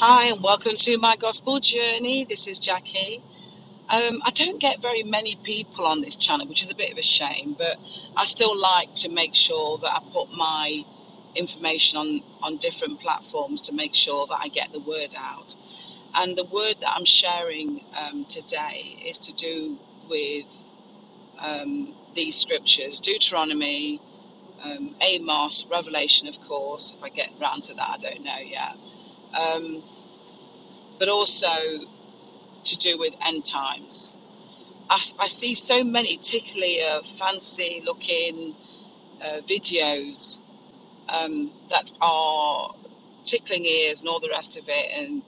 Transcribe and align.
Hi, 0.00 0.26
and 0.26 0.42
welcome 0.44 0.76
to 0.76 0.98
my 0.98 1.16
gospel 1.16 1.60
journey. 1.60 2.26
This 2.28 2.48
is 2.48 2.58
Jackie. 2.58 3.22
Um, 3.88 4.20
I 4.24 4.30
don't 4.32 4.60
get 4.60 4.82
very 4.82 5.04
many 5.04 5.36
people 5.36 5.86
on 5.86 6.00
this 6.02 6.16
channel, 6.16 6.48
which 6.48 6.62
is 6.62 6.70
a 6.70 6.76
bit 6.76 6.92
of 6.92 6.98
a 6.98 7.02
shame, 7.02 7.54
but 7.58 7.76
I 8.16 8.26
still 8.26 8.58
like 8.58 8.92
to 8.94 9.10
make 9.10 9.34
sure 9.34 9.78
that 9.78 9.90
I 9.94 10.00
put 10.12 10.30
my 10.32 10.84
information 11.36 11.98
on, 11.98 12.22
on 12.42 12.58
different 12.58 13.00
platforms 13.00 13.62
to 13.62 13.74
make 13.74 13.94
sure 13.94 14.26
that 14.28 14.38
I 14.42 14.48
get 14.48 14.72
the 14.72 14.80
word 14.80 15.14
out. 15.18 15.56
And 16.14 16.36
the 16.36 16.46
word 16.46 16.76
that 16.80 16.92
I'm 16.96 17.06
sharing 17.06 17.84
um, 17.98 18.26
today 18.26 19.00
is 19.06 19.20
to 19.20 19.34
do 19.34 19.78
with 20.08 20.72
um, 21.40 21.94
these 22.14 22.36
scriptures 22.36 23.00
Deuteronomy, 23.00 24.00
um, 24.62 24.96
Amos, 25.02 25.66
Revelation, 25.70 26.28
of 26.28 26.40
course. 26.40 26.94
If 26.96 27.04
I 27.04 27.10
get 27.10 27.30
round 27.40 27.64
to 27.64 27.74
that, 27.74 27.90
I 27.90 27.98
don't 27.98 28.24
know 28.24 28.38
yet. 28.44 28.76
Um, 29.34 29.82
but 30.98 31.08
also 31.08 31.46
to 32.64 32.76
do 32.76 32.98
with 32.98 33.14
end 33.24 33.44
times. 33.44 34.16
I, 34.90 35.00
I 35.18 35.28
see 35.28 35.54
so 35.54 35.84
many 35.84 36.16
particularly 36.16 36.82
uh, 36.82 37.02
fancy 37.02 37.82
looking 37.84 38.54
uh, 39.22 39.40
videos 39.46 40.42
um, 41.08 41.52
that 41.68 41.92
are 42.00 42.74
tickling 43.22 43.64
ears 43.64 44.00
and 44.00 44.08
all 44.08 44.20
the 44.20 44.28
rest 44.30 44.58
of 44.58 44.68
it, 44.68 44.90
and 44.92 45.22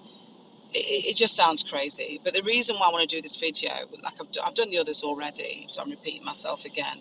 it, 0.72 1.06
it 1.06 1.16
just 1.16 1.36
sounds 1.36 1.62
crazy. 1.62 2.20
But 2.22 2.34
the 2.34 2.42
reason 2.42 2.76
why 2.76 2.88
I 2.88 2.92
want 2.92 3.08
to 3.08 3.16
do 3.16 3.22
this 3.22 3.36
video, 3.36 3.72
like 4.02 4.20
I've, 4.20 4.28
I've 4.44 4.54
done 4.54 4.70
the 4.70 4.78
others 4.78 5.02
already, 5.02 5.66
so 5.68 5.82
I'm 5.82 5.90
repeating 5.90 6.24
myself 6.24 6.64
again, 6.64 6.98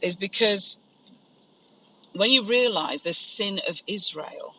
is 0.00 0.16
because 0.16 0.78
when 2.12 2.30
you 2.30 2.44
realize 2.44 3.02
the 3.02 3.12
sin 3.12 3.60
of 3.68 3.80
Israel, 3.86 4.54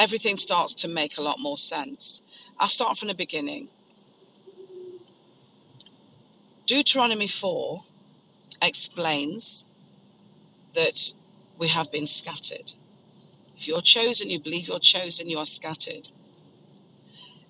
everything 0.00 0.38
starts 0.38 0.76
to 0.76 0.88
make 0.88 1.18
a 1.18 1.22
lot 1.22 1.38
more 1.38 1.58
sense. 1.58 2.22
I'll 2.58 2.68
start 2.68 2.96
from 2.96 3.08
the 3.08 3.14
beginning. 3.14 3.68
Deuteronomy 6.66 7.26
4 7.26 7.82
explains 8.62 9.68
that 10.72 11.12
we 11.58 11.68
have 11.68 11.92
been 11.92 12.06
scattered. 12.06 12.72
If 13.58 13.68
you're 13.68 13.82
chosen, 13.82 14.30
you 14.30 14.40
believe 14.40 14.68
you're 14.68 14.78
chosen, 14.80 15.28
you 15.28 15.38
are 15.38 15.44
scattered. 15.44 16.08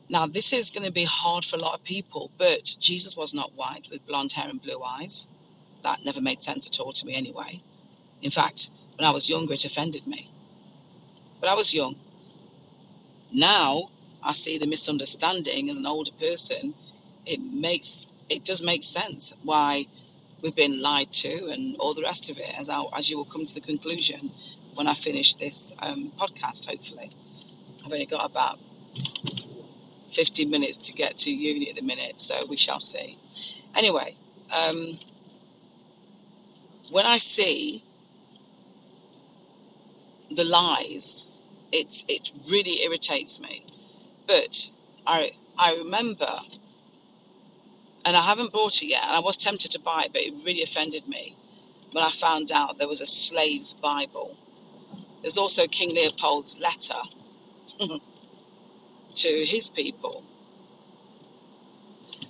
Now, 0.08 0.26
this 0.26 0.52
is 0.52 0.72
going 0.72 0.86
to 0.86 0.92
be 0.92 1.04
hard 1.04 1.44
for 1.44 1.54
a 1.54 1.60
lot 1.60 1.74
of 1.74 1.84
people, 1.84 2.32
but 2.36 2.64
Jesus 2.80 3.16
was 3.16 3.32
not 3.32 3.52
white 3.54 3.86
with 3.92 4.04
blonde 4.08 4.32
hair 4.32 4.48
and 4.48 4.60
blue 4.60 4.82
eyes. 4.82 5.28
That 5.82 6.04
never 6.04 6.20
made 6.20 6.42
sense 6.42 6.66
at 6.66 6.80
all 6.80 6.92
to 6.94 7.06
me 7.06 7.14
anyway. 7.14 7.62
In 8.22 8.32
fact, 8.32 8.70
when 8.98 9.06
I 9.06 9.12
was 9.12 9.30
younger, 9.30 9.54
it 9.54 9.64
offended 9.64 10.04
me. 10.04 10.28
But 11.40 11.48
I 11.48 11.54
was 11.54 11.72
young. 11.72 11.94
Now, 13.32 13.90
I 14.22 14.32
see 14.32 14.58
the 14.58 14.66
misunderstanding 14.66 15.70
as 15.70 15.78
an 15.78 15.86
older 15.86 16.12
person. 16.12 16.74
It 17.26 17.40
makes 17.40 18.12
it 18.28 18.44
does 18.44 18.62
make 18.62 18.84
sense 18.84 19.34
why 19.42 19.86
we've 20.42 20.54
been 20.54 20.80
lied 20.80 21.10
to 21.12 21.46
and 21.46 21.76
all 21.78 21.94
the 21.94 22.02
rest 22.02 22.30
of 22.30 22.38
it, 22.38 22.58
as 22.58 22.70
I, 22.70 22.82
as 22.96 23.10
you 23.10 23.16
will 23.16 23.24
come 23.24 23.44
to 23.44 23.54
the 23.54 23.60
conclusion 23.60 24.30
when 24.74 24.86
I 24.86 24.94
finish 24.94 25.34
this 25.34 25.72
um, 25.80 26.12
podcast. 26.16 26.68
Hopefully, 26.68 27.10
I've 27.84 27.92
only 27.92 28.06
got 28.06 28.24
about 28.24 28.58
15 30.10 30.50
minutes 30.50 30.88
to 30.88 30.92
get 30.92 31.18
to 31.18 31.30
uni 31.30 31.70
at 31.70 31.76
the 31.76 31.82
minute, 31.82 32.20
so 32.20 32.46
we 32.48 32.56
shall 32.56 32.80
see. 32.80 33.18
Anyway, 33.74 34.16
um, 34.52 34.98
when 36.90 37.06
I 37.06 37.18
see 37.18 37.82
the 40.30 40.44
lies, 40.44 41.28
it's 41.72 42.04
it 42.08 42.32
really 42.48 42.82
irritates 42.84 43.40
me. 43.40 43.64
But 44.26 44.70
I 45.06 45.32
I 45.58 45.76
remember, 45.76 46.40
and 48.04 48.16
I 48.16 48.22
haven't 48.22 48.52
bought 48.52 48.82
it 48.82 48.88
yet, 48.88 49.02
and 49.04 49.12
I 49.12 49.20
was 49.20 49.36
tempted 49.36 49.72
to 49.72 49.80
buy 49.80 50.02
it, 50.06 50.12
but 50.12 50.22
it 50.22 50.34
really 50.44 50.62
offended 50.62 51.06
me 51.08 51.36
when 51.92 52.04
I 52.04 52.10
found 52.10 52.52
out 52.52 52.78
there 52.78 52.88
was 52.88 53.00
a 53.00 53.06
slave's 53.06 53.74
Bible. 53.74 54.36
There's 55.22 55.38
also 55.38 55.66
King 55.66 55.94
Leopold's 55.94 56.60
letter 56.60 57.02
to 59.14 59.44
his 59.44 59.70
people, 59.70 60.24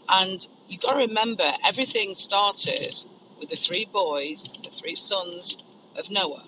and 0.09 0.47
you've 0.69 0.81
got 0.83 0.93
to 0.95 0.99
remember 1.09 1.51
everything 1.65 2.15
started 2.15 2.95
with 3.39 3.49
the 3.49 3.57
three 3.57 3.87
boys, 3.87 4.59
the 4.63 4.71
three 4.71 4.97
sons 4.97 5.59
of 5.97 6.11
Noah. 6.11 6.45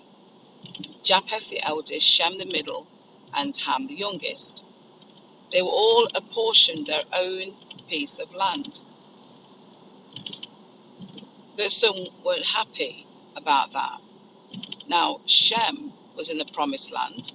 Japheth 1.03 1.49
the 1.49 1.61
eldest, 1.61 2.07
Shem 2.07 2.37
the 2.37 2.45
middle, 2.45 2.87
and 3.33 3.55
Ham 3.57 3.87
the 3.87 3.95
youngest. 3.95 4.65
They 5.51 5.61
were 5.61 5.69
all 5.69 6.07
apportioned 6.15 6.87
their 6.87 7.03
own 7.13 7.55
piece 7.87 8.19
of 8.19 8.33
land. 8.33 8.85
But 11.57 11.71
some 11.71 11.95
weren't 12.23 12.45
happy 12.45 13.05
about 13.35 13.73
that. 13.73 13.99
Now, 14.87 15.21
Shem 15.25 15.93
was 16.15 16.29
in 16.29 16.37
the 16.37 16.45
promised 16.45 16.91
land. 16.91 17.31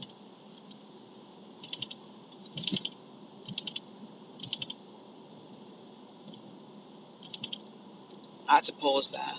I 8.48 8.56
had 8.56 8.64
to 8.64 8.72
pause 8.72 9.10
there. 9.10 9.34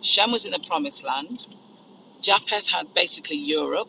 Shem 0.00 0.32
was 0.32 0.46
in 0.46 0.52
the 0.52 0.58
promised 0.60 1.04
land. 1.04 1.46
Japheth 2.20 2.68
had 2.68 2.92
basically 2.94 3.36
Europe, 3.36 3.88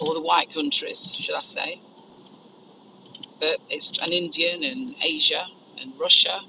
or 0.00 0.14
the 0.14 0.20
white 0.20 0.52
countries, 0.52 1.12
should 1.14 1.34
I 1.34 1.40
say. 1.40 1.80
But 3.40 3.58
it's 3.68 3.98
an 3.98 4.12
Indian 4.12 4.62
and 4.62 4.96
Asia 5.02 5.46
and 5.80 5.98
Russia, 5.98 6.40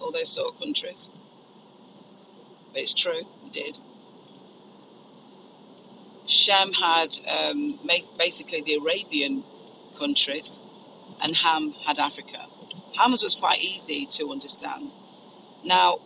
all 0.00 0.10
those 0.10 0.28
sort 0.30 0.54
of 0.54 0.58
countries. 0.58 1.10
But 2.72 2.82
it's 2.82 2.94
true, 2.94 3.20
he 3.44 3.50
did. 3.50 3.78
Shem 6.26 6.72
had 6.72 7.18
um, 7.26 7.78
basically 8.18 8.62
the 8.62 8.76
Arabian 8.76 9.44
countries, 9.98 10.60
and 11.20 11.36
Ham 11.36 11.74
had 11.84 11.98
Africa. 11.98 12.46
Ham's 12.96 13.22
was 13.22 13.34
quite 13.34 13.60
easy 13.60 14.06
to 14.06 14.30
understand. 14.30 14.94
Now, 15.64 16.00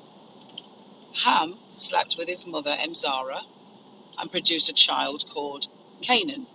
Ham 1.25 1.59
slept 1.71 2.17
with 2.19 2.29
his 2.29 2.47
mother, 2.47 2.77
Emzara, 2.79 3.43
and 4.19 4.31
produce 4.31 4.69
a 4.69 4.73
child 4.73 5.25
called 5.29 5.67
Canaan. 6.03 6.47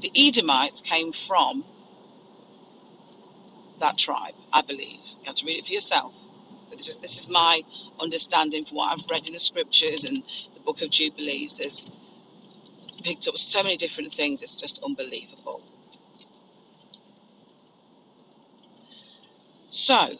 The 0.00 0.12
Edomites 0.16 0.80
came 0.80 1.12
from 1.12 1.64
that 3.78 3.98
tribe, 3.98 4.34
I 4.52 4.62
believe. 4.62 5.00
You 5.02 5.26
have 5.26 5.34
to 5.36 5.46
read 5.46 5.58
it 5.58 5.66
for 5.66 5.72
yourself. 5.72 6.14
But 6.68 6.78
this 6.78 6.88
is 6.88 6.96
this 6.96 7.18
is 7.18 7.28
my 7.28 7.62
understanding 8.00 8.64
from 8.64 8.78
what 8.78 8.92
I've 8.92 9.10
read 9.10 9.26
in 9.26 9.34
the 9.34 9.38
scriptures 9.38 10.04
and 10.04 10.22
the 10.54 10.60
book 10.60 10.82
of 10.82 10.90
Jubilees. 10.90 11.58
Has 11.58 11.90
picked 13.02 13.28
up 13.28 13.36
so 13.36 13.62
many 13.62 13.76
different 13.76 14.12
things. 14.12 14.42
It's 14.42 14.56
just 14.56 14.82
unbelievable. 14.82 15.62
So, 19.68 20.16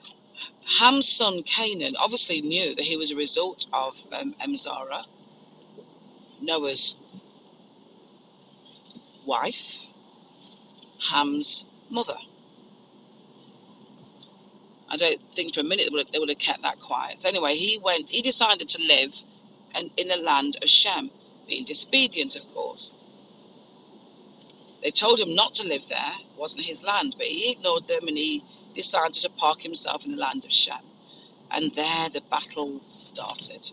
Ham's 0.78 1.08
son 1.08 1.42
Canaan 1.42 1.96
obviously 1.98 2.40
knew 2.40 2.74
that 2.74 2.84
he 2.84 2.96
was 2.96 3.10
a 3.10 3.16
result 3.16 3.66
of 3.72 4.06
um, 4.12 4.34
Emzara, 4.40 5.04
Noah's 6.40 6.96
wife, 9.26 9.86
Ham's 11.10 11.64
mother. 11.90 12.16
I 14.88 14.96
don't 14.96 15.20
think 15.32 15.54
for 15.54 15.60
a 15.60 15.64
minute 15.64 15.86
they 15.86 15.90
would, 15.90 16.06
have, 16.06 16.12
they 16.12 16.18
would 16.18 16.28
have 16.28 16.38
kept 16.38 16.62
that 16.62 16.78
quiet. 16.78 17.18
So 17.18 17.28
anyway, 17.28 17.54
he 17.54 17.78
went. 17.78 18.10
He 18.10 18.22
decided 18.22 18.68
to 18.68 18.82
live 18.82 19.14
in, 19.78 19.90
in 19.96 20.08
the 20.08 20.16
land 20.16 20.58
of 20.62 20.68
Shem, 20.68 21.10
being 21.48 21.64
disobedient, 21.64 22.36
of 22.36 22.46
course. 22.52 22.96
They 24.82 24.90
told 24.92 25.20
him 25.20 25.34
not 25.34 25.54
to 25.56 25.66
live 25.68 25.88
there; 25.88 26.14
it 26.20 26.38
wasn't 26.38 26.66
his 26.66 26.84
land, 26.84 27.16
but 27.18 27.26
he 27.26 27.52
ignored 27.52 27.88
them 27.88 28.08
and 28.08 28.18
he 28.18 28.44
decided 28.74 29.14
to 29.22 29.30
park 29.30 29.62
himself 29.62 30.06
in 30.06 30.12
the 30.12 30.18
land 30.18 30.44
of 30.44 30.52
Shem. 30.52 30.84
And 31.50 31.72
there 31.74 32.08
the 32.10 32.22
battle 32.22 32.80
started. 32.80 33.70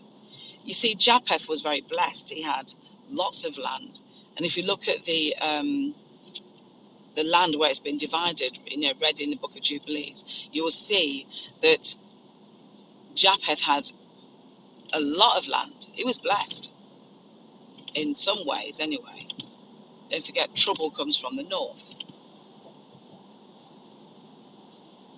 You 0.64 0.74
see, 0.74 0.94
Japheth 0.96 1.48
was 1.48 1.62
very 1.62 1.82
blessed. 1.82 2.30
He 2.30 2.42
had 2.42 2.72
lots 3.10 3.44
of 3.46 3.58
land, 3.58 4.00
and 4.36 4.46
if 4.46 4.56
you 4.56 4.64
look 4.64 4.88
at 4.88 5.04
the 5.04 5.36
um, 5.38 5.94
the 7.14 7.24
land 7.24 7.56
where 7.56 7.70
it's 7.70 7.80
been 7.80 7.98
divided, 7.98 8.58
you 8.66 8.78
know, 8.80 8.92
read 9.02 9.20
in 9.20 9.30
the 9.30 9.36
Book 9.36 9.56
of 9.56 9.62
Jubilees, 9.62 10.24
you 10.52 10.62
will 10.62 10.70
see 10.70 11.26
that 11.62 11.96
Japheth 13.14 13.60
had 13.60 13.90
a 14.94 15.00
lot 15.00 15.38
of 15.38 15.48
land. 15.48 15.88
He 15.92 16.04
was 16.04 16.18
blessed 16.18 16.72
in 17.94 18.14
some 18.16 18.46
ways, 18.46 18.80
anyway. 18.80 19.26
Don't 20.10 20.24
forget, 20.24 20.54
trouble 20.54 20.90
comes 20.90 21.16
from 21.16 21.36
the 21.36 21.44
north. 21.44 21.94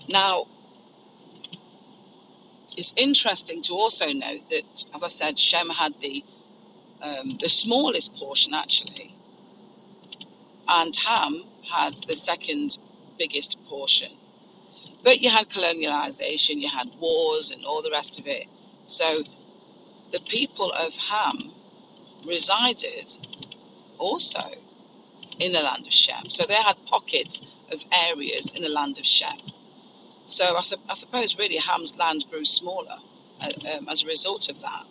Now, 0.08 0.46
it's 2.76 2.92
interesting 2.96 3.62
to 3.62 3.74
also 3.74 4.06
note 4.12 4.48
that, 4.50 4.84
as 4.94 5.02
I 5.02 5.08
said, 5.08 5.38
Shem 5.38 5.68
had 5.70 5.98
the 6.00 6.24
um, 7.00 7.30
the 7.40 7.48
smallest 7.48 8.14
portion 8.14 8.54
actually, 8.54 9.14
and 10.68 10.94
Ham 10.94 11.44
had 11.68 11.94
the 12.08 12.16
second 12.16 12.78
biggest 13.18 13.58
portion. 13.66 14.12
But 15.02 15.20
you 15.20 15.30
had 15.30 15.48
colonialization, 15.48 16.62
you 16.62 16.68
had 16.68 16.94
wars, 17.00 17.50
and 17.50 17.64
all 17.64 17.82
the 17.82 17.90
rest 17.90 18.20
of 18.20 18.26
it. 18.26 18.46
So 18.84 19.24
the 20.12 20.20
people 20.20 20.70
of 20.70 20.94
Ham 20.96 21.52
resided 22.26 23.16
also 23.98 24.42
in 25.40 25.52
the 25.52 25.62
land 25.62 25.86
of 25.86 25.92
Shem. 25.92 26.30
So 26.30 26.44
they 26.46 26.54
had 26.54 26.76
pockets 26.86 27.40
of 27.72 27.82
areas 27.92 28.52
in 28.56 28.62
the 28.62 28.68
land 28.70 28.98
of 28.98 29.06
Shem. 29.06 29.36
So 30.26 30.56
I, 30.56 30.62
su- 30.62 30.76
I 30.88 30.94
suppose 30.94 31.38
really 31.38 31.56
Ham's 31.58 31.98
land 31.98 32.24
grew 32.30 32.44
smaller 32.44 32.98
uh, 33.42 33.76
um, 33.78 33.88
as 33.88 34.04
a 34.04 34.06
result 34.06 34.50
of 34.50 34.60
that. 34.62 34.84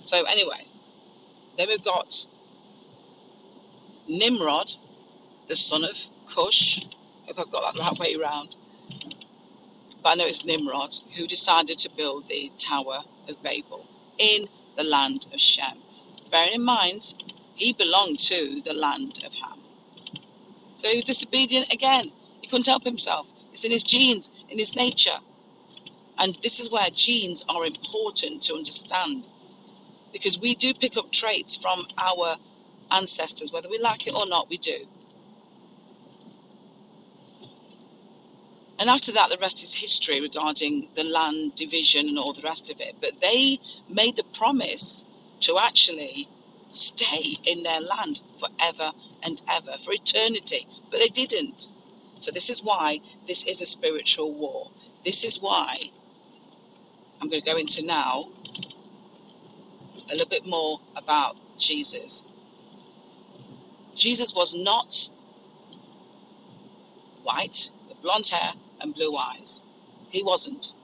So 0.00 0.22
anyway, 0.24 0.66
then 1.58 1.68
we've 1.68 1.84
got 1.84 2.26
Nimrod, 4.08 4.74
the 5.48 5.56
son 5.56 5.84
of 5.84 5.96
Cush. 6.28 6.86
If 7.28 7.38
I've 7.38 7.50
got 7.50 7.74
that 7.74 7.80
right 7.80 7.98
way 7.98 8.16
around, 8.16 8.56
but 10.02 10.10
I 10.10 10.14
know 10.16 10.26
it's 10.26 10.44
Nimrod 10.44 10.94
who 11.16 11.26
decided 11.26 11.78
to 11.78 11.90
build 11.96 12.28
the 12.28 12.52
Tower 12.56 13.00
of 13.28 13.42
Babel 13.42 13.86
in 14.18 14.48
the 14.76 14.84
land 14.84 15.26
of 15.32 15.40
Shem. 15.40 15.78
Bearing 16.30 16.54
in 16.54 16.64
mind, 16.64 17.14
he 17.56 17.72
belonged 17.72 18.18
to 18.18 18.60
the 18.64 18.74
land 18.74 19.22
of 19.24 19.34
Ham. 19.34 19.60
So 20.74 20.88
he 20.88 20.96
was 20.96 21.04
disobedient 21.04 21.72
again. 21.72 22.10
He 22.40 22.48
couldn't 22.48 22.66
help 22.66 22.84
himself. 22.84 23.32
It's 23.52 23.64
in 23.64 23.70
his 23.70 23.84
genes, 23.84 24.30
in 24.48 24.58
his 24.58 24.76
nature. 24.76 25.18
And 26.18 26.36
this 26.42 26.60
is 26.60 26.70
where 26.70 26.88
genes 26.90 27.44
are 27.48 27.64
important 27.64 28.42
to 28.42 28.54
understand 28.54 29.28
because 30.12 30.38
we 30.38 30.54
do 30.54 30.72
pick 30.72 30.96
up 30.96 31.10
traits 31.10 31.56
from 31.56 31.86
our 31.98 32.36
ancestors, 32.90 33.52
whether 33.52 33.68
we 33.68 33.78
like 33.78 34.06
it 34.06 34.14
or 34.14 34.26
not, 34.26 34.48
we 34.48 34.56
do. 34.56 34.86
And 38.78 38.90
after 38.90 39.12
that, 39.12 39.30
the 39.30 39.38
rest 39.40 39.62
is 39.62 39.72
history 39.72 40.20
regarding 40.20 40.88
the 40.94 41.04
land 41.04 41.54
division 41.54 42.08
and 42.08 42.18
all 42.18 42.32
the 42.32 42.42
rest 42.42 42.70
of 42.70 42.80
it. 42.80 42.96
But 43.00 43.20
they 43.20 43.60
made 43.88 44.16
the 44.16 44.24
promise 44.24 45.04
to 45.40 45.58
actually 45.58 46.28
stay 46.76 47.36
in 47.44 47.62
their 47.62 47.80
land 47.80 48.20
forever 48.38 48.92
and 49.22 49.42
ever, 49.48 49.72
for 49.78 49.92
eternity. 49.92 50.66
But 50.90 51.00
they 51.00 51.08
didn't. 51.08 51.72
So, 52.20 52.30
this 52.30 52.50
is 52.50 52.62
why 52.62 53.00
this 53.26 53.46
is 53.46 53.60
a 53.60 53.66
spiritual 53.66 54.32
war. 54.32 54.70
This 55.04 55.24
is 55.24 55.40
why 55.40 55.76
I'm 57.20 57.28
going 57.28 57.42
to 57.42 57.50
go 57.50 57.56
into 57.56 57.82
now 57.84 58.28
a 60.10 60.12
little 60.12 60.28
bit 60.28 60.46
more 60.46 60.80
about 60.96 61.36
Jesus. 61.58 62.24
Jesus 63.94 64.34
was 64.34 64.54
not 64.54 65.10
white, 67.22 67.70
with 67.88 68.00
blonde 68.02 68.28
hair 68.28 68.52
and 68.80 68.94
blue 68.94 69.16
eyes. 69.16 69.60
He 70.10 70.22
wasn't. 70.22 70.74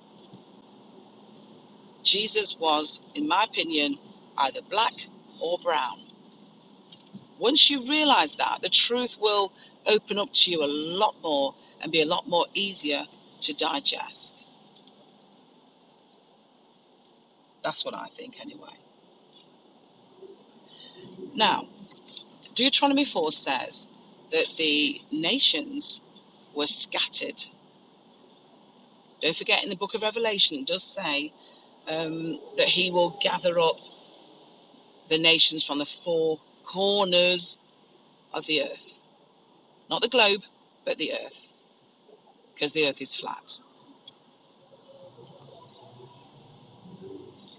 Jesus 2.02 2.56
was, 2.58 3.00
in 3.14 3.28
my 3.28 3.44
opinion, 3.44 3.98
either 4.38 4.62
black 4.62 4.94
or 5.40 5.58
brown. 5.58 6.00
Once 7.38 7.70
you 7.70 7.86
realize 7.88 8.34
that, 8.36 8.58
the 8.62 8.68
truth 8.68 9.16
will 9.20 9.52
open 9.86 10.18
up 10.18 10.30
to 10.32 10.50
you 10.50 10.62
a 10.62 10.66
lot 10.66 11.14
more 11.22 11.54
and 11.80 11.90
be 11.90 12.02
a 12.02 12.06
lot 12.06 12.28
more 12.28 12.46
easier 12.54 13.04
to 13.40 13.54
digest. 13.54 14.46
That's 17.62 17.84
what 17.84 17.94
I 17.94 18.08
think, 18.08 18.40
anyway. 18.40 18.76
Now, 21.34 21.66
Deuteronomy 22.54 23.04
4 23.04 23.32
says 23.32 23.88
that 24.30 24.46
the 24.58 25.00
nations 25.10 26.02
were 26.54 26.66
scattered. 26.66 27.42
Don't 29.20 29.36
forget, 29.36 29.62
in 29.62 29.70
the 29.70 29.76
book 29.76 29.94
of 29.94 30.02
Revelation, 30.02 30.58
it 30.58 30.66
does 30.66 30.82
say 30.82 31.30
um, 31.88 32.38
that 32.56 32.68
he 32.68 32.90
will 32.90 33.18
gather 33.22 33.58
up 33.58 33.76
the 35.10 35.18
nations 35.18 35.64
from 35.64 35.78
the 35.78 35.84
four 35.84 36.40
corners 36.64 37.58
of 38.32 38.46
the 38.46 38.62
earth. 38.62 39.00
Not 39.90 40.00
the 40.00 40.08
globe, 40.08 40.42
but 40.86 40.96
the 40.98 41.12
earth, 41.12 41.52
because 42.54 42.72
the 42.72 42.86
earth 42.86 43.02
is 43.02 43.14
flat. 43.14 43.60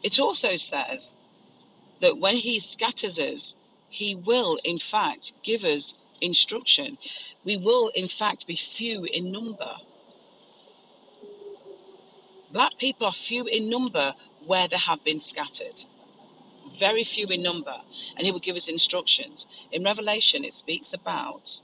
It 0.02 0.20
also 0.20 0.56
says 0.56 1.16
that 2.00 2.18
when 2.18 2.38
he 2.38 2.60
scatters 2.60 3.20
us, 3.20 3.56
he 3.90 4.16
will, 4.16 4.58
in 4.64 4.78
fact, 4.78 5.34
give 5.44 5.66
us 5.66 5.94
instruction. 6.22 6.98
We 7.44 7.58
will, 7.58 7.92
in 7.94 8.08
fact, 8.08 8.48
be 8.48 8.56
few 8.56 9.04
in 9.04 9.32
number. 9.32 9.76
Black 12.52 12.78
people 12.78 13.08
are 13.08 13.12
few 13.12 13.46
in 13.46 13.70
number 13.70 14.14
where 14.46 14.70
they 14.70 14.78
have 14.78 15.04
been 15.04 15.20
scattered. 15.20 15.84
Very 16.80 17.04
few 17.04 17.28
in 17.28 17.44
number. 17.44 17.76
And 18.18 18.26
he 18.26 18.32
will 18.32 18.40
give 18.40 18.56
us 18.56 18.70
instructions. 18.70 19.48
In 19.72 19.84
Revelation, 19.84 20.44
it 20.44 20.54
speaks 20.54 20.94
about 20.94 21.62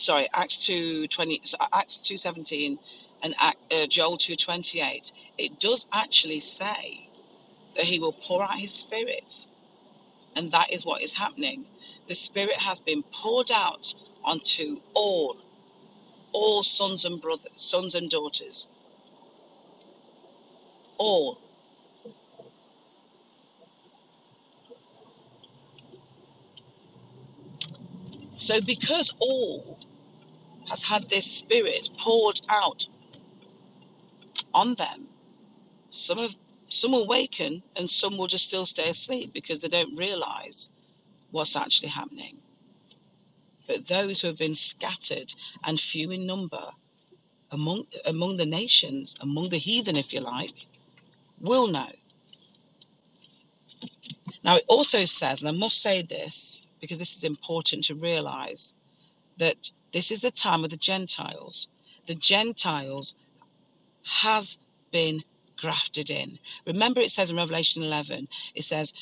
sorry, 0.00 0.28
Acts 0.32 0.66
two 0.66 1.06
twenty, 1.08 1.42
Acts 1.72 2.00
two 2.00 2.16
seventeen, 2.16 2.78
and 3.22 3.34
uh, 3.38 3.52
Joel 3.88 4.16
two 4.16 4.36
twenty 4.36 4.80
eight. 4.80 5.12
It 5.38 5.60
does 5.60 5.86
actually 5.92 6.40
say 6.40 7.08
that 7.74 7.84
He 7.84 7.98
will 7.98 8.12
pour 8.12 8.42
out 8.42 8.58
His 8.58 8.72
Spirit, 8.72 9.48
and 10.34 10.50
that 10.52 10.72
is 10.72 10.84
what 10.84 11.02
is 11.02 11.14
happening. 11.14 11.66
The 12.06 12.14
Spirit 12.14 12.56
has 12.56 12.80
been 12.80 13.02
poured 13.02 13.50
out 13.52 13.94
onto 14.24 14.80
all, 14.94 15.36
all 16.32 16.62
sons 16.62 17.04
and 17.04 17.20
brothers, 17.20 17.52
sons 17.56 17.94
and 17.94 18.10
daughters, 18.10 18.68
all. 21.00 21.40
So, 28.36 28.60
because 28.60 29.14
all 29.18 29.78
has 30.68 30.82
had 30.82 31.08
this 31.08 31.26
Spirit 31.30 31.88
poured 31.98 32.40
out 32.48 32.86
on 34.54 34.74
them, 34.74 35.08
some 35.88 36.18
of 36.18 36.36
some 36.68 36.92
will 36.92 37.06
waken 37.06 37.62
and 37.76 37.90
some 37.90 38.16
will 38.16 38.28
just 38.28 38.44
still 38.44 38.66
stay 38.66 38.88
asleep 38.88 39.32
because 39.32 39.60
they 39.60 39.68
don't 39.68 39.96
realize 39.96 40.70
what's 41.30 41.56
actually 41.56 41.88
happening. 41.88 42.38
But 43.66 43.86
those 43.86 44.20
who 44.20 44.28
have 44.28 44.38
been 44.38 44.54
scattered 44.54 45.32
and 45.64 45.80
few 45.80 46.10
in 46.10 46.26
number 46.26 46.70
among 47.50 47.86
among 48.04 48.36
the 48.36 48.46
nations, 48.46 49.16
among 49.20 49.48
the 49.48 49.58
heathen, 49.58 49.96
if 49.96 50.12
you 50.12 50.20
like, 50.20 50.66
will 51.40 51.66
know. 51.66 51.90
Now 54.44 54.56
it 54.56 54.64
also 54.68 55.04
says, 55.04 55.42
and 55.42 55.48
I 55.48 55.52
must 55.52 55.80
say 55.80 56.02
this 56.02 56.66
because 56.80 56.98
this 56.98 57.16
is 57.16 57.24
important 57.24 57.84
to 57.84 57.94
realize, 57.94 58.74
that 59.38 59.70
this 59.92 60.10
is 60.10 60.20
the 60.20 60.30
time 60.30 60.64
of 60.64 60.70
the 60.70 60.76
Gentiles. 60.76 61.68
The 62.06 62.14
Gentiles 62.14 63.14
has 64.02 64.58
been 64.90 65.22
grafted 65.58 66.10
in. 66.10 66.38
Remember, 66.66 67.00
it 67.00 67.10
says 67.10 67.30
in 67.30 67.36
Revelation 67.36 67.82
11, 67.82 68.28
it 68.54 68.64
says, 68.64 68.94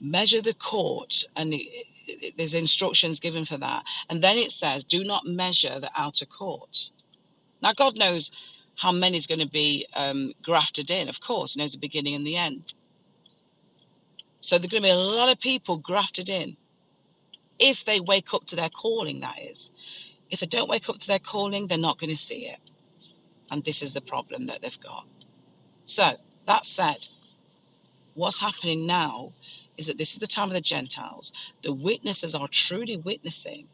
measure 0.00 0.40
the 0.40 0.54
court, 0.54 1.24
and 1.36 1.54
there's 2.36 2.54
instructions 2.54 3.20
given 3.20 3.44
for 3.44 3.58
that. 3.58 3.84
And 4.08 4.22
then 4.22 4.38
it 4.38 4.52
says, 4.52 4.84
do 4.84 5.04
not 5.04 5.26
measure 5.26 5.80
the 5.80 5.90
outer 5.94 6.26
court. 6.26 6.90
Now, 7.62 7.72
God 7.72 7.98
knows 7.98 8.30
how 8.80 8.92
many 8.92 9.18
is 9.18 9.26
going 9.26 9.40
to 9.40 9.50
be 9.50 9.84
um, 9.94 10.32
grafted 10.42 10.90
in, 10.90 11.10
of 11.10 11.20
course, 11.20 11.52
He 11.52 11.60
knows 11.60 11.72
the 11.72 11.78
beginning 11.78 12.14
and 12.14 12.26
the 12.26 12.36
end. 12.36 12.72
So 14.40 14.56
there's 14.56 14.70
going 14.70 14.82
to 14.82 14.88
be 14.88 14.92
a 14.92 14.96
lot 14.96 15.28
of 15.28 15.38
people 15.38 15.76
grafted 15.76 16.30
in 16.30 16.56
if 17.58 17.84
they 17.84 18.00
wake 18.00 18.32
up 18.32 18.46
to 18.46 18.56
their 18.56 18.70
calling, 18.70 19.20
that 19.20 19.38
is. 19.38 19.70
If 20.30 20.40
they 20.40 20.46
don't 20.46 20.70
wake 20.70 20.88
up 20.88 20.96
to 20.96 21.06
their 21.06 21.18
calling, 21.18 21.66
they're 21.66 21.76
not 21.76 21.98
going 21.98 22.08
to 22.08 22.16
see 22.16 22.46
it. 22.46 22.58
And 23.50 23.62
this 23.62 23.82
is 23.82 23.92
the 23.92 24.00
problem 24.00 24.46
that 24.46 24.62
they've 24.62 24.80
got. 24.80 25.04
So, 25.84 26.12
that 26.46 26.64
said, 26.64 27.06
what's 28.14 28.40
happening 28.40 28.86
now 28.86 29.34
is 29.76 29.88
that 29.88 29.98
this 29.98 30.14
is 30.14 30.20
the 30.20 30.26
time 30.26 30.48
of 30.48 30.54
the 30.54 30.62
Gentiles. 30.62 31.34
The 31.60 31.74
witnesses 31.74 32.34
are 32.34 32.48
truly 32.48 32.96
witnessing, 32.96 33.68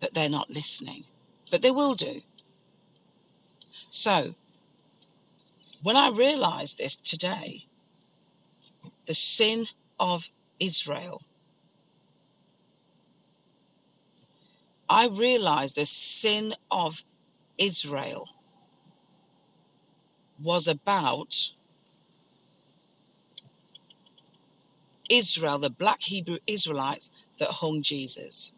but 0.00 0.12
they're 0.12 0.28
not 0.28 0.50
listening. 0.50 1.04
But 1.52 1.62
they 1.62 1.70
will 1.70 1.94
do. 1.94 2.20
So, 3.90 4.34
when 5.82 5.96
I 5.96 6.10
realized 6.10 6.78
this 6.78 6.96
today, 6.96 7.62
the 9.06 9.14
sin 9.14 9.66
of 9.98 10.28
Israel, 10.60 11.22
I 14.88 15.08
realized 15.08 15.76
the 15.76 15.86
sin 15.86 16.54
of 16.70 17.02
Israel 17.58 18.28
was 20.42 20.68
about 20.68 21.50
Israel, 25.08 25.58
the 25.58 25.70
black 25.70 26.00
Hebrew 26.00 26.38
Israelites 26.46 27.10
that 27.38 27.48
hung 27.48 27.82
Jesus. 27.82 28.52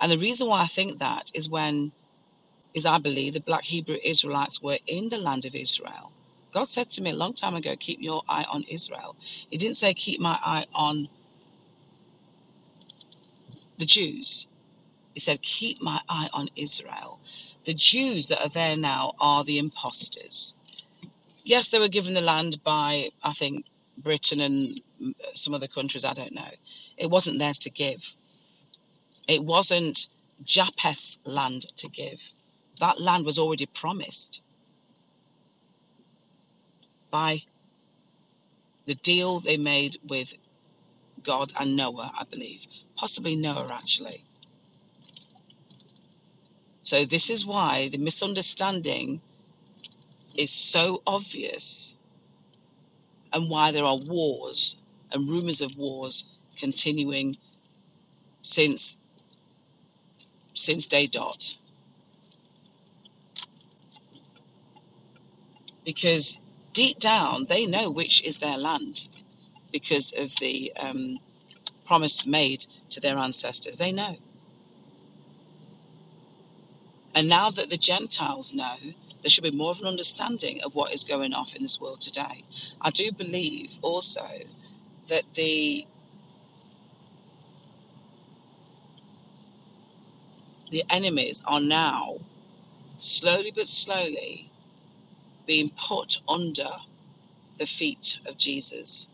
And 0.00 0.10
the 0.10 0.18
reason 0.18 0.48
why 0.48 0.62
I 0.62 0.66
think 0.66 0.98
that 0.98 1.30
is 1.34 1.48
when, 1.48 1.92
is 2.74 2.86
I 2.86 2.98
believe 2.98 3.34
the 3.34 3.40
black 3.40 3.64
Hebrew 3.64 3.96
Israelites 4.02 4.60
were 4.60 4.78
in 4.86 5.08
the 5.08 5.18
land 5.18 5.46
of 5.46 5.54
Israel. 5.54 6.12
God 6.52 6.68
said 6.70 6.90
to 6.90 7.02
me 7.02 7.10
a 7.10 7.16
long 7.16 7.32
time 7.32 7.54
ago, 7.54 7.74
keep 7.76 8.00
your 8.00 8.22
eye 8.28 8.44
on 8.48 8.64
Israel. 8.64 9.16
He 9.50 9.56
didn't 9.56 9.76
say 9.76 9.94
keep 9.94 10.20
my 10.20 10.38
eye 10.44 10.66
on 10.74 11.08
the 13.78 13.86
Jews. 13.86 14.46
He 15.14 15.20
said, 15.20 15.40
keep 15.42 15.80
my 15.80 16.00
eye 16.08 16.28
on 16.32 16.50
Israel. 16.56 17.20
The 17.64 17.74
Jews 17.74 18.28
that 18.28 18.42
are 18.42 18.48
there 18.48 18.76
now 18.76 19.14
are 19.20 19.44
the 19.44 19.58
imposters. 19.58 20.54
Yes, 21.44 21.70
they 21.70 21.78
were 21.78 21.88
given 21.88 22.14
the 22.14 22.20
land 22.20 22.62
by, 22.64 23.10
I 23.22 23.32
think, 23.32 23.66
Britain 23.96 24.40
and 24.40 24.80
some 25.34 25.54
other 25.54 25.68
countries, 25.68 26.04
I 26.04 26.14
don't 26.14 26.34
know. 26.34 26.50
It 26.96 27.10
wasn't 27.10 27.38
theirs 27.38 27.58
to 27.60 27.70
give. 27.70 28.16
It 29.28 29.44
wasn't 29.44 30.08
Japheth's 30.42 31.18
land 31.24 31.62
to 31.76 31.88
give. 31.88 32.20
That 32.80 33.00
land 33.00 33.24
was 33.24 33.38
already 33.38 33.66
promised 33.66 34.42
by 37.10 37.40
the 38.86 38.94
deal 38.96 39.40
they 39.40 39.56
made 39.56 39.96
with 40.06 40.34
God 41.22 41.52
and 41.58 41.76
Noah, 41.76 42.12
I 42.18 42.24
believe. 42.24 42.66
Possibly 42.96 43.36
Noah, 43.36 43.68
actually. 43.72 44.24
So, 46.82 47.04
this 47.04 47.30
is 47.30 47.46
why 47.46 47.88
the 47.88 47.98
misunderstanding 47.98 49.20
is 50.36 50.50
so 50.50 51.02
obvious 51.06 51.96
and 53.32 53.48
why 53.50 53.72
there 53.72 53.84
are 53.84 53.96
wars 53.96 54.76
and 55.12 55.28
rumors 55.28 55.60
of 55.60 55.76
wars 55.76 56.26
continuing 56.58 57.36
since 58.42 58.98
since 60.54 60.86
day 60.86 61.06
dot 61.06 61.56
because 65.84 66.38
deep 66.72 66.98
down 66.98 67.46
they 67.48 67.66
know 67.66 67.90
which 67.90 68.22
is 68.22 68.38
their 68.38 68.58
land 68.58 69.08
because 69.72 70.12
of 70.16 70.34
the 70.36 70.72
um, 70.76 71.18
promise 71.84 72.26
made 72.26 72.66
to 72.90 73.00
their 73.00 73.18
ancestors. 73.18 73.76
They 73.78 73.92
know. 73.92 74.16
And 77.14 77.28
now 77.28 77.50
that 77.50 77.70
the 77.70 77.76
gentiles 77.78 78.54
know 78.54 78.76
there 79.22 79.30
should 79.30 79.44
be 79.44 79.50
more 79.52 79.70
of 79.70 79.80
an 79.80 79.86
understanding 79.86 80.60
of 80.64 80.74
what 80.74 80.92
is 80.92 81.04
going 81.04 81.32
on 81.34 81.46
in 81.56 81.62
this 81.62 81.80
world 81.80 82.00
today. 82.00 82.44
I 82.80 82.90
do 82.90 83.12
believe 83.12 83.78
also 83.82 84.28
that 85.08 85.24
the 85.34 85.86
the 90.70 90.84
enemies 90.90 91.42
are 91.46 91.60
now 91.60 92.16
slowly 92.96 93.52
but 93.54 93.68
slowly 93.68 94.50
being 95.46 95.70
put 95.70 96.20
under 96.28 96.70
the 97.58 97.66
feet 97.66 98.18
of 98.26 98.36
Jesus. 98.36 99.08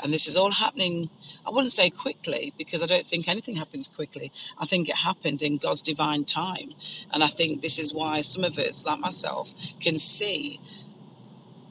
And 0.00 0.12
this 0.12 0.28
is 0.28 0.36
all 0.36 0.52
happening, 0.52 1.10
I 1.46 1.50
wouldn't 1.50 1.72
say 1.72 1.90
quickly, 1.90 2.52
because 2.56 2.82
I 2.82 2.86
don't 2.86 3.04
think 3.04 3.28
anything 3.28 3.56
happens 3.56 3.88
quickly. 3.88 4.30
I 4.58 4.66
think 4.66 4.88
it 4.88 4.94
happens 4.96 5.42
in 5.42 5.56
God's 5.56 5.82
divine 5.82 6.24
time. 6.24 6.72
And 7.12 7.22
I 7.22 7.26
think 7.26 7.62
this 7.62 7.78
is 7.78 7.92
why 7.92 8.20
some 8.20 8.44
of 8.44 8.58
us, 8.58 8.86
like 8.86 9.00
myself, 9.00 9.52
can 9.80 9.98
see 9.98 10.60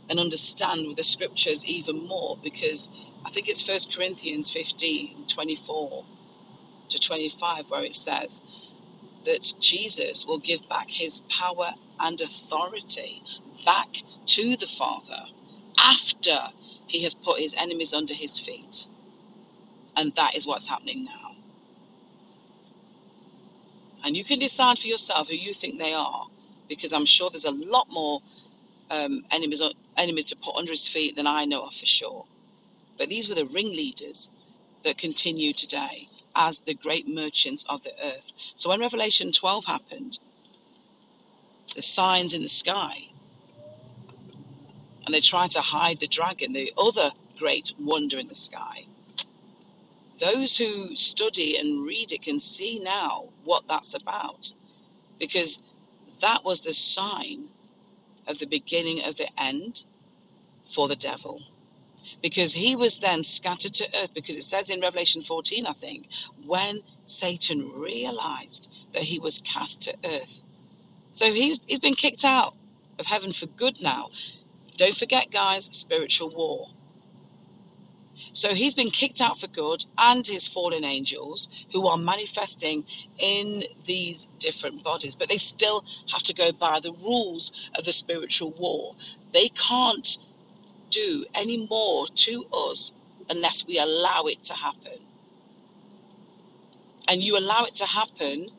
and 0.09 0.19
understand 0.19 0.87
with 0.87 0.97
the 0.97 1.03
scriptures 1.03 1.65
even 1.65 2.07
more, 2.07 2.37
because 2.43 2.91
I 3.25 3.29
think 3.29 3.49
it's 3.49 3.61
First 3.61 3.95
Corinthians 3.95 4.49
15 4.49 5.25
24 5.27 6.05
to 6.89 6.99
25, 6.99 7.71
where 7.71 7.83
it 7.83 7.93
says, 7.93 8.43
that 9.27 9.53
Jesus 9.59 10.25
will 10.25 10.39
give 10.39 10.67
back 10.69 10.89
his 10.89 11.21
power 11.29 11.73
and 11.99 12.19
authority 12.21 13.21
back 13.65 13.89
to 14.25 14.57
the 14.57 14.67
Father 14.67 15.21
after 15.77 16.39
he 16.87 17.03
has 17.03 17.13
put 17.13 17.39
his 17.39 17.53
enemies 17.55 17.93
under 17.93 18.13
his 18.13 18.39
feet. 18.39 18.87
And 19.95 20.13
that 20.15 20.35
is 20.35 20.47
what's 20.47 20.67
happening 20.67 21.03
now. 21.03 21.35
And 24.05 24.15
you 24.15 24.23
can 24.23 24.39
decide 24.39 24.79
for 24.79 24.87
yourself 24.87 25.27
who 25.27 25.35
you 25.35 25.53
think 25.53 25.77
they 25.77 25.93
are, 25.93 26.27
because 26.69 26.93
I'm 26.93 27.05
sure 27.05 27.29
there's 27.29 27.45
a 27.45 27.51
lot 27.51 27.87
more 27.91 28.21
um, 28.89 29.25
enemies, 29.29 29.61
enemies 29.97 30.25
to 30.25 30.37
put 30.37 30.55
under 30.55 30.71
his 30.71 30.87
feet 30.87 31.17
than 31.17 31.27
I 31.27 31.45
know 31.45 31.63
of 31.63 31.73
for 31.73 31.85
sure. 31.85 32.25
But 32.97 33.09
these 33.09 33.27
were 33.27 33.35
the 33.35 33.45
ringleaders 33.45 34.29
that 34.83 34.97
continue 34.97 35.53
today 35.53 36.07
as 36.37 36.61
the 36.61 36.75
great 36.75 37.07
merchants 37.07 37.65
of 37.67 37.83
the 37.83 37.91
earth. 38.01 38.31
So 38.55 38.69
when 38.69 38.79
Revelation 38.79 39.31
12 39.31 39.65
happened, 39.65 40.19
the 41.75 41.81
signs 41.81 42.33
in 42.33 42.43
the 42.43 42.47
sky, 42.47 43.07
and 45.05 45.13
they 45.13 45.19
try 45.19 45.47
to 45.47 45.61
hide 45.61 45.99
the 45.99 46.07
dragon, 46.07 46.53
the 46.53 46.71
other 46.77 47.11
great 47.37 47.73
wonder 47.79 48.19
in 48.19 48.27
the 48.27 48.35
sky. 48.35 48.85
Those 50.19 50.55
who 50.55 50.95
study 50.95 51.57
and 51.57 51.85
read 51.85 52.11
it 52.11 52.21
can 52.21 52.39
see 52.39 52.79
now 52.79 53.25
what 53.43 53.67
that's 53.67 53.95
about, 53.95 54.53
because 55.19 55.61
that 56.21 56.43
was 56.43 56.61
the 56.61 56.73
sign 56.73 57.49
of 58.27 58.39
the 58.39 58.47
beginning 58.47 59.03
of 59.03 59.15
the 59.17 59.27
end 59.41 59.83
for 60.65 60.87
the 60.87 60.95
devil 60.95 61.41
because 62.21 62.53
he 62.53 62.75
was 62.75 62.99
then 62.99 63.23
scattered 63.23 63.73
to 63.73 63.87
earth 64.01 64.13
because 64.13 64.37
it 64.37 64.43
says 64.43 64.69
in 64.69 64.81
revelation 64.81 65.21
14 65.21 65.65
i 65.67 65.71
think 65.71 66.07
when 66.45 66.81
satan 67.05 67.71
realized 67.75 68.71
that 68.93 69.03
he 69.03 69.19
was 69.19 69.41
cast 69.41 69.81
to 69.81 69.95
earth. 70.03 70.43
So 71.11 71.31
he's, 71.31 71.59
he's 71.65 71.79
been 71.79 71.93
kicked 71.93 72.25
out 72.25 72.55
of 72.99 73.05
heaven 73.05 73.31
for 73.31 73.45
good 73.45 73.81
now. 73.81 74.09
Don't 74.75 74.95
forget 74.95 75.31
guys 75.31 75.69
spiritual 75.71 76.29
war. 76.29 76.67
So 78.33 78.53
he's 78.53 78.73
been 78.73 78.89
kicked 78.89 79.21
out 79.21 79.39
for 79.39 79.47
good 79.47 79.85
and 79.97 80.25
his 80.25 80.47
fallen 80.47 80.83
angels 80.83 81.49
who 81.71 81.87
are 81.87 81.97
manifesting 81.97 82.85
in 83.19 83.63
these 83.85 84.27
different 84.39 84.83
bodies. 84.83 85.15
But 85.15 85.29
they 85.29 85.37
still 85.37 85.85
have 86.11 86.23
to 86.23 86.33
go 86.33 86.51
by 86.51 86.79
the 86.79 86.91
rules 86.91 87.69
of 87.75 87.85
the 87.85 87.93
spiritual 87.93 88.51
war. 88.51 88.95
They 89.31 89.49
can't 89.49 90.17
do 90.89 91.25
any 91.33 91.67
more 91.67 92.07
to 92.07 92.45
us 92.53 92.91
unless 93.29 93.65
we 93.65 93.79
allow 93.79 94.23
it 94.23 94.43
to 94.43 94.53
happen. 94.53 94.99
And 97.07 97.21
you 97.21 97.37
allow 97.37 97.63
it 97.65 97.75
to 97.75 97.85
happen 97.85 98.49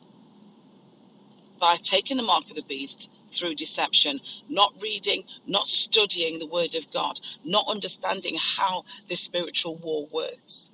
by 1.59 1.75
taking 1.75 2.17
the 2.17 2.23
mark 2.23 2.49
of 2.49 2.55
the 2.55 2.63
beast 2.63 3.09
through 3.27 3.53
deception, 3.55 4.19
not 4.47 4.73
reading, 4.81 5.23
not 5.45 5.67
studying 5.67 6.39
the 6.39 6.47
word 6.47 6.75
of 6.75 6.89
God, 6.91 7.19
not 7.43 7.67
understanding 7.67 8.37
how 8.39 8.85
this 9.07 9.21
spiritual 9.21 9.75
war 9.75 10.07
works. 10.11 10.71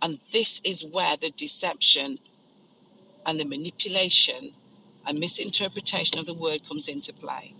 And 0.00 0.18
this 0.32 0.60
is 0.64 0.84
where 0.84 1.16
the 1.16 1.30
deception 1.30 2.18
and 3.26 3.38
the 3.38 3.44
manipulation 3.44 4.54
and 5.06 5.18
misinterpretation 5.18 6.18
of 6.18 6.26
the 6.26 6.34
word 6.34 6.66
comes 6.66 6.88
into 6.88 7.12
play. 7.12 7.54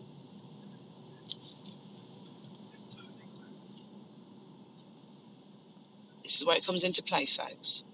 This 6.29 6.37
is 6.37 6.45
where 6.45 6.59
it 6.59 6.67
comes 6.67 6.85
into 6.85 7.03
play, 7.03 7.25
folks. 7.25 7.85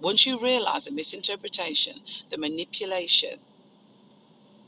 Once 0.00 0.24
you 0.24 0.38
realize 0.38 0.86
the 0.86 0.92
misinterpretation, 0.92 2.00
the 2.30 2.38
manipulation 2.38 3.38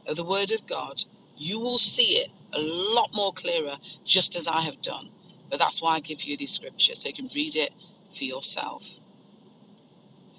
of 0.06 0.14
the 0.16 0.24
Word 0.24 0.52
of 0.52 0.66
God, 0.66 1.02
you 1.38 1.58
will 1.58 1.78
see 1.78 2.18
it 2.18 2.28
a 2.52 2.60
lot 2.60 3.14
more 3.14 3.32
clearer, 3.32 3.76
just 4.04 4.36
as 4.36 4.46
I 4.46 4.60
have 4.60 4.82
done. 4.82 5.08
But 5.48 5.58
that's 5.58 5.80
why 5.80 5.94
I 5.94 6.00
give 6.00 6.24
you 6.24 6.36
these 6.36 6.52
scriptures, 6.52 6.98
so 6.98 7.08
you 7.08 7.14
can 7.14 7.30
read 7.34 7.56
it 7.56 7.72
for 8.14 8.24
yourself. 8.24 8.86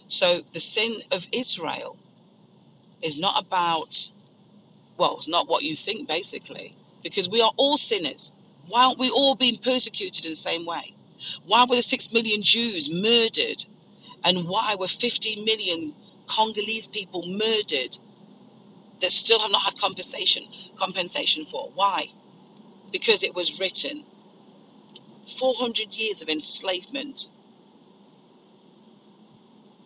So 0.05 0.41
the 0.53 0.59
sin 0.59 0.95
of 1.11 1.27
Israel 1.31 1.97
is 3.01 3.17
not 3.17 3.43
about, 3.43 4.11
well, 4.95 5.17
it's 5.17 5.27
not 5.27 5.49
what 5.49 5.63
you 5.63 5.75
think, 5.75 6.07
basically, 6.07 6.75
because 7.01 7.27
we 7.27 7.41
are 7.41 7.53
all 7.57 7.77
sinners. 7.77 8.31
Why 8.67 8.85
aren't 8.85 8.99
we 8.99 9.09
all 9.09 9.33
being 9.33 9.57
persecuted 9.57 10.25
in 10.25 10.33
the 10.33 10.37
same 10.37 10.67
way? 10.67 10.93
Why 11.45 11.65
were 11.69 11.77
the 11.77 11.81
six 11.83 12.13
million 12.13 12.41
Jews 12.43 12.91
murdered? 12.91 13.65
And 14.23 14.47
why 14.47 14.75
were 14.79 14.87
50 14.89 15.43
million 15.43 15.95
Congolese 16.27 16.87
people 16.87 17.25
murdered 17.27 17.97
that 19.01 19.11
still 19.11 19.39
have 19.39 19.51
not 19.51 19.63
had 19.63 19.77
compensation 19.79 20.43
compensation 20.77 21.45
for? 21.45 21.71
Why? 21.75 22.07
Because 22.91 23.23
it 23.23 23.35
was 23.35 23.59
written 23.59 24.05
400 25.39 25.95
years 25.97 26.21
of 26.21 26.29
enslavement 26.29 27.29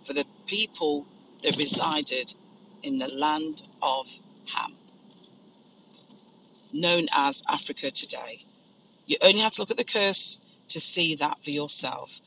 for 0.06 0.14
the 0.14 0.26
people 0.48 1.06
that 1.44 1.58
resided 1.58 2.34
in 2.84 3.00
the 3.00 3.08
land 3.10 3.64
of 3.82 4.08
Ham. 4.48 4.74
known 6.74 7.08
as 7.14 7.44
Africa 7.50 7.92
today. 7.92 8.46
You 9.08 9.18
only 9.22 9.42
have 9.42 9.54
to 9.54 9.62
look 9.62 9.72
at 9.72 9.78
the 9.78 9.86
curse 9.86 10.40
to 10.72 10.80
see 10.80 11.16
that 11.16 11.44
for 11.44 11.52
yourself. 11.52 12.20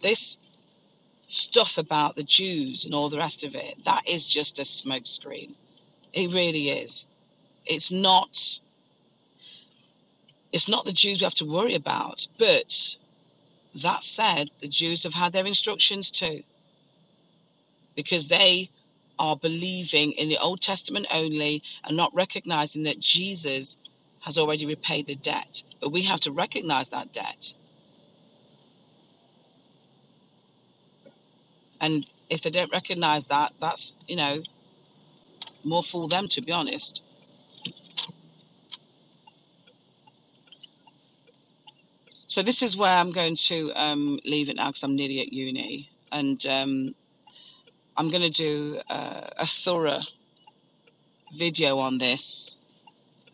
This 0.00 0.38
stuff 1.28 1.78
about 1.78 2.16
the 2.16 2.22
Jews 2.24 2.84
and 2.84 2.94
all 2.94 3.08
the 3.08 3.18
rest 3.18 3.44
of 3.44 3.54
it, 3.54 3.84
that 3.84 4.08
is 4.08 4.26
just 4.26 4.58
a 4.58 4.62
smokescreen. 4.62 5.54
It 6.12 6.32
really 6.32 6.70
is. 6.70 7.06
It's 7.66 7.92
not 7.92 8.60
it's 10.52 10.68
not 10.68 10.84
the 10.84 10.92
Jews 10.92 11.20
we 11.20 11.24
have 11.24 11.34
to 11.34 11.44
worry 11.44 11.74
about. 11.74 12.26
But 12.38 12.96
that 13.76 14.02
said, 14.02 14.50
the 14.58 14.68
Jews 14.68 15.04
have 15.04 15.14
had 15.14 15.32
their 15.32 15.46
instructions 15.46 16.10
too, 16.10 16.42
because 17.94 18.28
they 18.28 18.70
are 19.18 19.36
believing 19.36 20.12
in 20.12 20.28
the 20.28 20.38
Old 20.38 20.60
Testament 20.60 21.06
only 21.12 21.62
and 21.84 21.96
not 21.96 22.14
recognizing 22.14 22.84
that 22.84 22.98
Jesus 22.98 23.76
has 24.20 24.38
already 24.38 24.66
repaid 24.66 25.06
the 25.06 25.14
debt. 25.14 25.62
But 25.80 25.92
we 25.92 26.02
have 26.02 26.20
to 26.20 26.32
recognize 26.32 26.90
that 26.90 27.12
debt. 27.12 27.54
And 31.80 32.04
if 32.28 32.42
they 32.42 32.50
don't 32.50 32.72
recognize 32.72 33.26
that, 33.26 33.52
that's, 33.58 33.94
you 34.06 34.16
know, 34.16 34.42
more 35.64 35.82
fool 35.82 36.08
them, 36.08 36.28
to 36.28 36.42
be 36.42 36.52
honest. 36.52 37.02
So 42.26 42.42
this 42.42 42.62
is 42.62 42.76
where 42.76 42.94
I'm 42.94 43.10
going 43.10 43.34
to 43.48 43.72
um, 43.74 44.20
leave 44.24 44.50
it 44.50 44.56
now 44.56 44.66
because 44.68 44.84
I'm 44.84 44.94
nearly 44.94 45.20
at 45.20 45.32
uni. 45.32 45.90
And 46.12 46.44
um, 46.46 46.94
I'm 47.96 48.08
going 48.08 48.22
to 48.22 48.30
do 48.30 48.78
uh, 48.88 49.30
a 49.36 49.46
thorough 49.46 50.00
video 51.32 51.78
on 51.78 51.98
this 51.98 52.56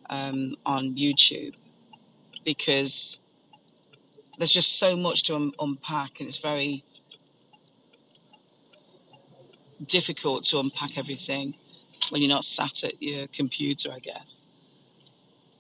um, 0.09 0.57
on 0.65 0.95
YouTube 0.95 1.55
because 2.45 3.21
there's 4.39 4.53
just 4.53 4.79
so 4.79 4.97
much 4.97 5.25
to 5.25 5.35
un- 5.35 5.53
unpack 5.59 6.21
and 6.21 6.29
it's 6.29 6.39
very 6.39 6.85
difficult 9.85 10.45
to 10.45 10.59
unpack 10.59 10.99
everything 10.99 11.55
when 12.11 12.23
you're 12.23 12.29
not 12.29 12.45
sat 12.45 12.85
at 12.85 13.03
your 13.03 13.27
computer, 13.29 13.91
I 13.93 13.99
guess. 13.99 14.43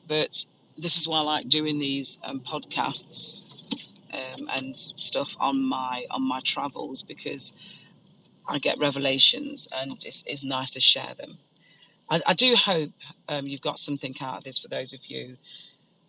But 0.06 0.46
this 0.78 0.98
is 0.98 1.08
why 1.08 1.18
I 1.18 1.22
like 1.22 1.48
doing 1.48 1.78
these 1.78 2.18
um, 2.22 2.40
podcasts 2.40 3.42
um, 4.12 4.48
and 4.52 4.76
stuff 4.78 5.36
on 5.40 5.62
my 5.62 6.04
on 6.10 6.22
my 6.22 6.40
travels 6.40 7.02
because 7.02 7.52
I 8.46 8.58
get 8.58 8.78
revelations 8.78 9.68
and 9.72 9.92
it's, 10.04 10.22
it's 10.26 10.44
nice 10.44 10.72
to 10.72 10.80
share 10.80 11.14
them. 11.14 11.38
I, 12.08 12.22
I 12.24 12.34
do 12.34 12.54
hope 12.54 12.92
um, 13.28 13.46
you've 13.46 13.60
got 13.60 13.78
something 13.78 14.14
out 14.20 14.38
of 14.38 14.44
this 14.44 14.58
for 14.58 14.68
those 14.68 14.94
of 14.94 15.04
you 15.06 15.36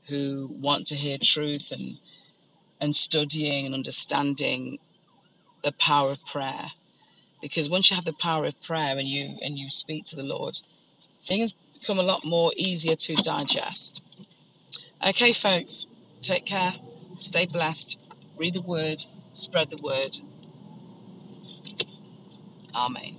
who 0.08 0.50
want 0.52 0.88
to 0.88 0.96
hear 0.96 1.18
truth 1.22 1.72
and 1.72 1.98
and 2.80 2.96
studying 2.96 3.66
and 3.66 3.74
understanding 3.74 4.78
the 5.64 5.72
power 5.72 6.12
of 6.12 6.24
prayer 6.26 6.68
because 7.48 7.70
once 7.70 7.90
you 7.90 7.96
have 7.96 8.06
the 8.06 8.14
power 8.14 8.46
of 8.46 8.62
prayer 8.62 8.98
and 8.98 9.08
you 9.08 9.38
and 9.42 9.58
you 9.58 9.70
speak 9.70 10.06
to 10.06 10.16
the 10.16 10.24
Lord, 10.24 10.56
things 11.24 11.54
become 11.74 12.00
a 12.00 12.04
lot 12.04 12.26
more 12.26 12.52
easier 12.58 12.96
to 12.96 13.16
digest. 13.16 14.04
Okay, 15.08 15.34
folks, 15.34 15.86
take 16.22 16.46
care, 16.46 16.74
stay 17.18 17.46
blessed, 17.46 17.98
read 18.38 18.56
the 18.56 18.62
word, 18.62 19.04
spread 19.34 19.70
the 19.70 19.78
word. 19.78 20.18
Amen. 22.76 23.18